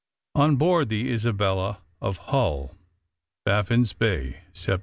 [0.33, 2.75] On board the Isabella, of Hull,}
[3.45, 4.79] Baffin's Bay, Sept.